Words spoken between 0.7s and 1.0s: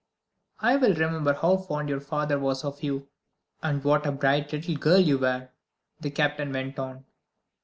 well